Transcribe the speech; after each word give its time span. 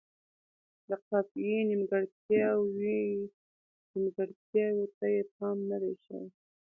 د 0.89 0.91
قافیې 1.07 1.57
نیمګړتیاوو 3.95 4.85
ته 4.97 5.05
یې 5.13 5.23
پام 5.35 5.57
نه 5.69 5.77
دی 5.83 5.93
شوی. 6.03 6.27